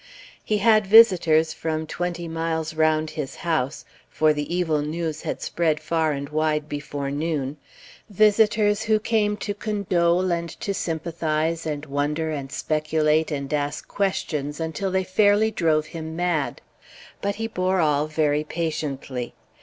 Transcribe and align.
He 0.43 0.57
had 0.57 0.87
visitors 0.87 1.53
from 1.53 1.85
twenty 1.85 2.27
miles 2.27 2.73
round 2.73 3.11
his 3.11 3.35
house 3.45 3.85
for 4.09 4.33
the 4.33 4.51
evil 4.51 4.81
news 4.81 5.21
had 5.21 5.43
spread 5.43 5.79
far 5.79 6.11
and 6.11 6.27
wide 6.29 6.67
before 6.67 7.11
noon 7.11 7.57
visitors 8.09 8.81
who 8.81 8.99
came 8.99 9.37
to 9.37 9.53
condole, 9.53 10.31
and 10.31 10.49
to 10.59 10.73
sympathize, 10.73 11.67
and 11.67 11.85
wonder, 11.85 12.31
and 12.31 12.51
speculate, 12.51 13.29
and 13.29 13.53
ask 13.53 13.87
questions, 13.87 14.59
until 14.59 14.89
they 14.89 15.03
fairly 15.03 15.51
drove 15.51 15.85
him 15.85 16.15
mad. 16.15 16.61
But 17.21 17.35
he 17.35 17.45
bore 17.45 17.79
all 17.79 18.07
very 18.07 18.43
patiently. 18.43 19.35